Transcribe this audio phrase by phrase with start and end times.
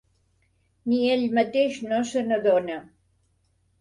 [0.93, 2.79] Ni ell mateix no se n'adona.